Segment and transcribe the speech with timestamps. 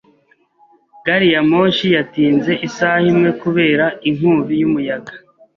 [1.05, 5.13] Gari ya moshi yatinze isaha imwe kubera inkubi y'umuyaga.